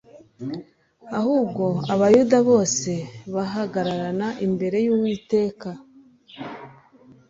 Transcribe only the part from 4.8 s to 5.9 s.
yUwiteka